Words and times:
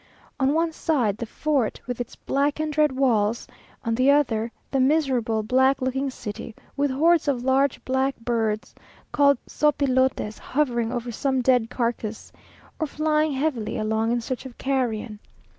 On 0.39 0.55
one 0.55 0.71
side, 0.71 1.17
the 1.17 1.27
fort, 1.27 1.79
with 1.85 2.01
its 2.01 2.15
black 2.15 2.59
and 2.59 2.75
red 2.75 2.91
walls: 2.91 3.45
on 3.85 3.93
the 3.93 4.09
other, 4.09 4.51
the 4.71 4.79
miserable, 4.79 5.43
black 5.43 5.79
looking 5.79 6.09
city, 6.09 6.55
with 6.75 6.89
hordes 6.89 7.27
of 7.27 7.43
large 7.43 7.85
black 7.85 8.15
birds, 8.17 8.73
called 9.11 9.37
sopilotes, 9.45 10.39
hovering 10.39 10.91
over 10.91 11.11
some 11.11 11.41
dead 11.43 11.69
carcass, 11.69 12.31
or 12.79 12.87
flying 12.87 13.33
heavily 13.33 13.77
along 13.77 14.11
in 14.11 14.21
search 14.21 14.43
of 14.43 14.57
carrion. 14.57 15.19